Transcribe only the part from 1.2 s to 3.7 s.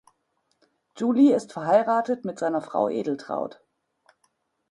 ist verheiratet mit seiner Frau Edeltraud.